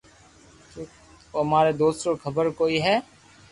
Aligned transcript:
او 0.75 0.83
تماري 1.43 1.73
دوست 1.81 1.99
نو 2.05 2.11
خبر 2.23 2.45
ڪوئي 2.59 2.77
ھي 2.85 2.95